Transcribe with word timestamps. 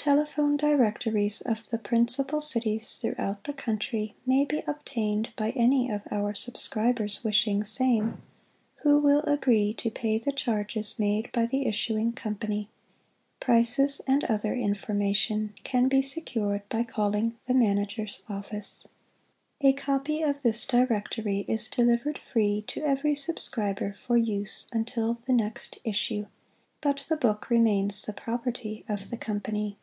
Telephone 0.00 0.56
Directories 0.56 1.42
of 1.42 1.68
the 1.68 1.76
Principal 1.76 2.40
Cities 2.40 2.94
throughout 2.94 3.44
the 3.44 3.52
Country 3.52 4.14
may 4.24 4.46
be 4.46 4.62
obtained 4.66 5.28
by 5.36 5.50
any 5.50 5.90
of 5.90 6.00
our 6.10 6.34
subscribers 6.34 7.22
wishing 7.24 7.62
sarfie, 7.62 8.16
who 8.76 9.00
will 9.00 9.20
agree 9.24 9.74
to 9.74 9.90
pay 9.90 10.16
the 10.16 10.32
charges 10.32 10.98
made 10.98 11.30
by 11.32 11.44
the 11.44 11.66
issuing 11.66 12.12
company. 12.14 12.70
Prices 13.38 14.00
and 14.06 14.24
other 14.24 14.54
information 14.54 15.52
can 15.62 15.88
be 15.88 16.00
secured 16.00 16.66
by 16.70 16.84
calling 16.84 17.36
the 17.46 17.52
Manager's 17.52 18.22
office. 18.30 18.88
A 19.60 19.74
Copy 19.74 20.22
of 20.22 20.40
this 20.40 20.64
Directory 20.64 21.40
is 21.46 21.68
delivered 21.68 22.16
free 22.16 22.64
to 22.68 22.80
every 22.80 23.14
subscriber 23.14 23.94
for 24.06 24.16
use 24.16 24.68
until 24.72 25.14
the 25.14 25.34
next 25.34 25.76
issue, 25.84 26.24
but 26.80 27.04
the 27.10 27.16
book 27.18 27.50
remains 27.50 28.00
the 28.00 28.14
property 28.14 28.86
of 28.88 29.10
the 29.10 29.18
Com 29.18 29.40
pany. 29.40 29.76